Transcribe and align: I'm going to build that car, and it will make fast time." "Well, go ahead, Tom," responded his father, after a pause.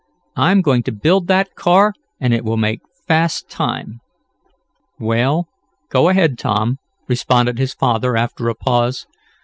I'm 0.35 0.63
going 0.63 0.81
to 0.89 0.91
build 0.91 1.27
that 1.27 1.53
car, 1.53 1.93
and 2.19 2.33
it 2.33 2.43
will 2.43 2.57
make 2.57 2.79
fast 3.05 3.51
time." 3.51 3.99
"Well, 4.99 5.47
go 5.89 6.09
ahead, 6.09 6.39
Tom," 6.39 6.79
responded 7.07 7.59
his 7.59 7.75
father, 7.75 8.17
after 8.17 8.49
a 8.49 8.55
pause. 8.55 9.05